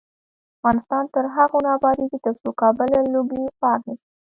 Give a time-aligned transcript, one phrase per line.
[0.59, 4.09] افغانستان تر هغو نه ابادیږي، ترڅو کابل له لوګیو پاک نشي.